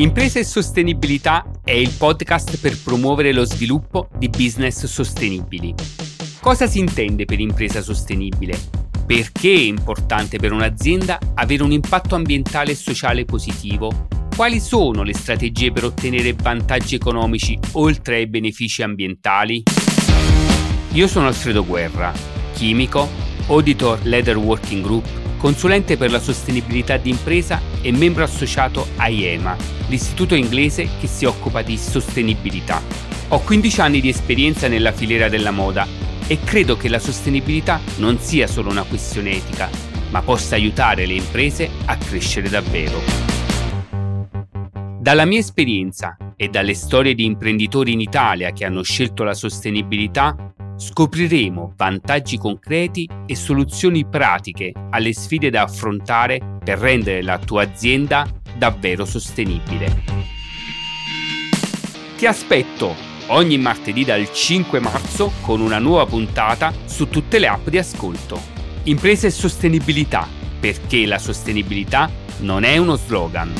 Impresa 0.00 0.38
e 0.38 0.44
Sostenibilità 0.44 1.44
è 1.64 1.72
il 1.72 1.90
podcast 1.90 2.60
per 2.60 2.80
promuovere 2.80 3.32
lo 3.32 3.44
sviluppo 3.44 4.08
di 4.16 4.28
business 4.28 4.84
sostenibili. 4.84 5.74
Cosa 6.40 6.68
si 6.68 6.78
intende 6.78 7.24
per 7.24 7.40
impresa 7.40 7.82
sostenibile? 7.82 8.56
Perché 9.04 9.52
è 9.52 9.58
importante 9.62 10.38
per 10.38 10.52
un'azienda 10.52 11.18
avere 11.34 11.64
un 11.64 11.72
impatto 11.72 12.14
ambientale 12.14 12.70
e 12.70 12.74
sociale 12.76 13.24
positivo? 13.24 14.06
Quali 14.36 14.60
sono 14.60 15.02
le 15.02 15.14
strategie 15.14 15.72
per 15.72 15.86
ottenere 15.86 16.32
vantaggi 16.32 16.94
economici 16.94 17.58
oltre 17.72 18.18
ai 18.18 18.28
benefici 18.28 18.84
ambientali? 18.84 19.64
Io 20.92 21.08
sono 21.08 21.26
Alfredo 21.26 21.66
Guerra, 21.66 22.12
chimico, 22.54 23.08
auditor 23.48 23.98
Leather 24.04 24.36
Working 24.36 24.80
Group 24.80 25.27
consulente 25.38 25.96
per 25.96 26.10
la 26.10 26.20
sostenibilità 26.20 26.98
di 26.98 27.08
impresa 27.08 27.60
e 27.80 27.90
membro 27.92 28.24
associato 28.24 28.86
a 28.96 29.08
IEMA, 29.08 29.56
l'istituto 29.88 30.34
inglese 30.34 30.88
che 31.00 31.06
si 31.06 31.24
occupa 31.24 31.62
di 31.62 31.78
sostenibilità. 31.78 32.82
Ho 33.28 33.40
15 33.40 33.80
anni 33.80 34.00
di 34.00 34.10
esperienza 34.10 34.68
nella 34.68 34.92
filiera 34.92 35.30
della 35.30 35.50
moda 35.50 35.86
e 36.26 36.38
credo 36.44 36.76
che 36.76 36.88
la 36.88 36.98
sostenibilità 36.98 37.80
non 37.96 38.18
sia 38.18 38.46
solo 38.46 38.70
una 38.70 38.82
questione 38.82 39.30
etica, 39.30 39.70
ma 40.10 40.20
possa 40.20 40.56
aiutare 40.56 41.06
le 41.06 41.14
imprese 41.14 41.70
a 41.86 41.96
crescere 41.96 42.48
davvero. 42.48 43.00
Dalla 45.00 45.24
mia 45.24 45.38
esperienza 45.38 46.16
e 46.36 46.48
dalle 46.48 46.74
storie 46.74 47.14
di 47.14 47.24
imprenditori 47.24 47.92
in 47.92 48.00
Italia 48.00 48.52
che 48.52 48.64
hanno 48.64 48.82
scelto 48.82 49.24
la 49.24 49.34
sostenibilità, 49.34 50.54
scopriremo 50.78 51.74
vantaggi 51.76 52.38
concreti 52.38 53.08
e 53.26 53.34
soluzioni 53.34 54.06
pratiche 54.06 54.72
alle 54.90 55.12
sfide 55.12 55.50
da 55.50 55.62
affrontare 55.62 56.58
per 56.62 56.78
rendere 56.78 57.22
la 57.22 57.38
tua 57.38 57.62
azienda 57.62 58.26
davvero 58.56 59.04
sostenibile. 59.04 60.04
Ti 62.16 62.26
aspetto 62.26 62.94
ogni 63.28 63.58
martedì 63.58 64.04
dal 64.04 64.32
5 64.32 64.80
marzo 64.80 65.32
con 65.40 65.60
una 65.60 65.78
nuova 65.78 66.06
puntata 66.06 66.72
su 66.84 67.08
tutte 67.08 67.38
le 67.38 67.48
app 67.48 67.68
di 67.68 67.78
ascolto. 67.78 68.40
Impresa 68.84 69.26
e 69.26 69.30
sostenibilità, 69.30 70.26
perché 70.58 71.06
la 71.06 71.18
sostenibilità 71.18 72.10
non 72.38 72.64
è 72.64 72.76
uno 72.76 72.96
slogan. 72.96 73.52